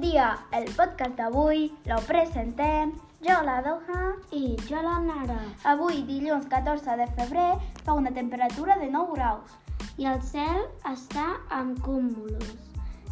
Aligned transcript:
dia. 0.00 0.38
El 0.52 0.64
podcast 0.74 1.14
d'avui 1.16 1.70
lo 1.86 1.96
presentem 2.06 2.92
jo, 3.22 3.36
la 3.44 3.60
Doha, 3.62 4.16
I 4.32 4.56
jo 4.68 4.80
la 4.82 4.98
Nara. 4.98 5.38
Avui, 5.64 6.02
dilluns 6.02 6.46
14 6.48 6.96
de 6.96 7.06
febrer, 7.18 7.54
fa 7.84 7.92
una 7.92 8.10
temperatura 8.10 8.76
de 8.78 8.90
9 8.90 9.12
graus. 9.14 9.56
I 9.98 10.06
el 10.06 10.20
cel 10.22 10.64
està 10.88 11.26
amb 11.50 11.78
cúmulos. 11.84 12.54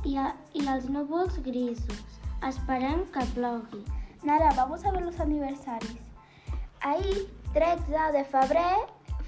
I, 0.04 0.16
a, 0.16 0.32
I 0.54 0.66
els 0.66 0.88
núvols 0.88 1.38
grisos. 1.44 2.04
Esperem 2.48 3.04
que 3.12 3.24
plogui. 3.34 3.84
Nara, 4.22 4.50
vamos 4.56 4.84
a 4.84 4.90
ver 4.90 5.02
los 5.02 5.20
aniversarios. 5.20 5.98
Ahí, 6.80 7.28
13 7.52 8.12
de 8.12 8.24
febrer, 8.24 8.78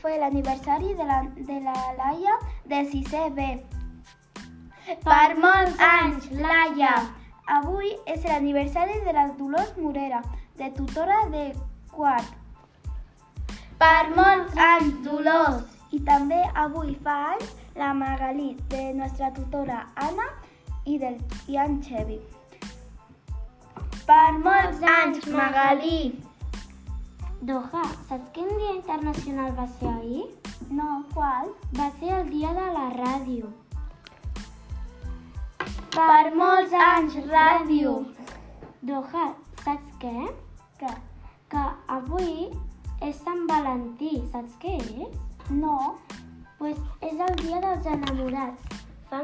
fue 0.00 0.16
el 0.16 0.22
aniversari 0.22 0.94
de 0.94 1.04
la, 1.04 1.22
de 1.36 1.60
la 1.60 1.92
Laia 1.98 2.38
de 2.64 2.82
6è 2.90 3.34
B. 3.34 3.79
Per 4.90 5.36
molts 5.38 5.76
anys, 5.78 6.24
Laia! 6.34 6.94
Avui 7.56 7.92
és 8.10 8.24
l'aniversari 8.26 8.96
de 9.04 9.12
la 9.14 9.28
Dolors 9.38 9.76
Morera, 9.78 10.18
de 10.58 10.66
tutora 10.74 11.18
de 11.30 11.44
quart. 11.92 12.32
Per 13.78 14.00
molts 14.16 14.58
anys, 14.58 14.96
Dolors! 15.04 15.62
I 15.94 16.00
també 16.10 16.40
avui 16.64 16.96
fa 17.06 17.14
anys 17.36 17.54
la 17.78 17.92
Magalí, 17.94 18.56
de 18.74 18.82
nostra 18.98 19.30
tutora 19.38 19.84
Anna 19.94 20.26
i, 20.84 20.98
del, 20.98 21.22
i 21.46 21.62
en 21.68 21.78
Xevi. 21.86 22.18
Per 24.10 24.28
molts 24.42 24.82
anys, 24.96 25.30
Magalí! 25.30 26.02
Doha, 27.46 27.86
saps 28.10 28.34
quin 28.34 28.50
dia 28.58 28.74
internacional 28.74 29.54
va 29.54 29.70
ser 29.78 29.94
ahir? 29.94 30.28
No, 30.68 31.04
qual? 31.14 31.54
Va 31.78 31.92
ser 32.02 32.16
el 32.18 32.30
dia 32.34 32.50
de 32.58 32.70
la 32.74 32.88
ràdio. 32.98 33.54
Per 36.00 36.30
molts 36.32 36.72
anys, 36.82 37.16
ràdio! 37.28 37.90
Doha, 38.88 39.24
saps 39.62 39.96
què? 40.00 40.28
Què? 40.80 40.92
Que 41.52 41.64
avui 41.96 42.46
és 43.08 43.18
Sant 43.26 43.42
Valentí. 43.50 44.14
Saps 44.32 44.54
què 44.62 44.78
és? 44.80 45.18
No? 45.58 45.74
Pues 46.56 46.80
és 47.10 47.20
el 47.26 47.36
dia 47.42 47.60
dels 47.66 47.90
enamorats. 47.92 48.80
Fa, 49.10 49.20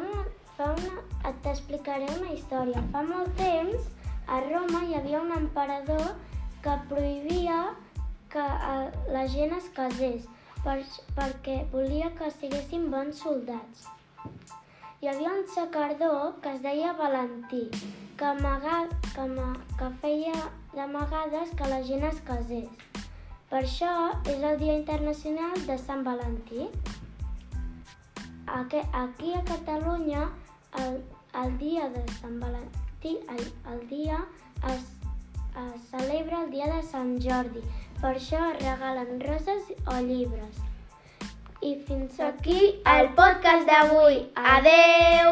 fa 0.58 0.68
una... 0.74 1.06
et 1.30 1.40
T'explicaré 1.46 2.10
una 2.18 2.36
història. 2.36 2.84
Fa 2.92 3.06
molt 3.08 3.32
temps, 3.40 3.88
a 4.28 4.42
Roma 4.50 4.84
hi 4.84 5.00
havia 5.00 5.24
un 5.24 5.32
emperador 5.38 6.06
que 6.66 6.78
prohibia 6.92 7.60
que 8.36 8.44
eh, 8.44 8.86
la 9.16 9.24
gent 9.32 9.56
es 9.62 9.72
casés 9.80 10.28
per, 10.60 10.82
perquè 11.16 11.62
volia 11.72 12.12
que 12.20 12.32
siguessin 12.36 12.90
bons 12.92 13.24
soldats. 13.24 13.88
Hi 15.02 15.08
havia 15.10 15.28
un 15.28 15.42
sacerdor 15.52 16.40
que 16.40 16.54
es 16.54 16.62
deia 16.64 16.94
Valentí, 16.96 17.66
que, 18.16 18.24
amaga, 18.24 18.76
que, 19.02 19.20
ama, 19.20 19.48
que 19.76 19.88
feia 20.00 20.36
d'amagades 20.72 21.50
que 21.58 21.66
la 21.68 21.82
gent 21.84 22.06
es 22.08 22.22
casés. 22.24 23.02
Per 23.50 23.58
això 23.58 23.90
és 24.24 24.40
el 24.50 24.56
Dia 24.62 24.76
Internacional 24.78 25.52
de 25.66 25.76
Sant 25.82 26.00
Valentí. 26.06 26.70
Aquí, 28.46 28.80
aquí 29.02 29.34
a 29.36 29.42
Catalunya, 29.50 30.30
el, 30.84 30.96
el 31.42 31.58
dia 31.58 31.90
de 31.92 32.04
Sant 32.14 32.40
Valentí, 32.40 33.18
el, 33.36 33.42
el 33.74 33.82
dia 33.90 34.22
es, 34.70 34.88
es 35.66 35.90
celebra 35.90 36.40
el 36.46 36.50
dia 36.56 36.70
de 36.72 36.80
Sant 36.94 37.18
Jordi. 37.20 37.66
Per 38.00 38.14
això 38.14 38.40
regalen 38.62 39.20
roses 39.28 39.68
o 39.84 40.00
llibres. 40.08 40.64
I 41.66 41.72
fins 41.86 42.20
aquí 42.26 42.58
el 42.92 43.08
podcast 43.18 43.66
d'avui. 43.66 44.18
Adeu! 44.54 45.25